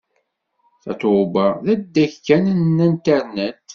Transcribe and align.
Tatoeba 0.83 1.45
d 1.65 1.67
adeg 1.73 2.11
kan 2.25 2.43
n 2.75 2.77
Internet. 2.91 3.65